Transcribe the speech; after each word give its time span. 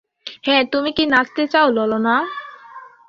হ্যাঁ, 0.45 0.63
তুমি 0.71 0.89
কি 0.91 1.03
নাচতে 1.05 1.43
চাও, 1.47 1.67
ললনা? 1.71 2.15